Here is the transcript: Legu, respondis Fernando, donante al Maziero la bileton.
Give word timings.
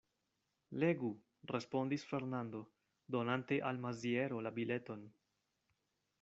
Legu, 0.83 1.11
respondis 1.51 2.05
Fernando, 2.13 2.63
donante 3.17 3.61
al 3.73 3.83
Maziero 3.87 4.43
la 4.49 4.55
bileton. 4.59 5.07